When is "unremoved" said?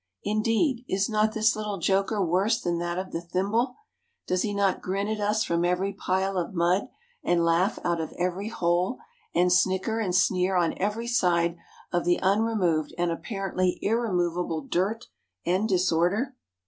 12.19-12.95